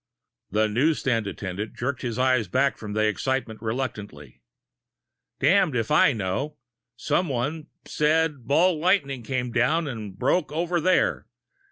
[0.49, 4.41] The newsstand attendant jerked his eyes back from they excitement reluctantly.
[5.39, 6.57] "Damned if I know.
[6.95, 11.27] Someone, says a ball lightning came down and broke over there.